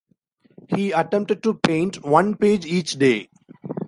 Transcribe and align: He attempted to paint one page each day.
He 0.75 0.91
attempted 0.93 1.43
to 1.43 1.53
paint 1.53 2.03
one 2.03 2.33
page 2.35 2.65
each 2.65 2.93
day. 2.93 3.29